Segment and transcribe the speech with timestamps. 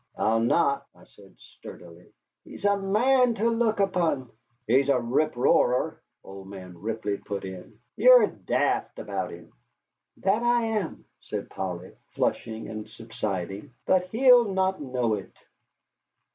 [0.17, 2.07] "I'll not," I said sturdily.
[2.43, 4.31] "He's a man to look upon"
[4.65, 7.77] "He's a rip roarer," old man Ripley put in.
[7.97, 9.51] "Ye're daft about him."
[10.17, 15.35] "That I am," said Polly, flushing and subsiding; "but he'll not know it."